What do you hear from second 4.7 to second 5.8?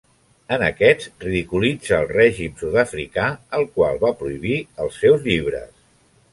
els seus llibres.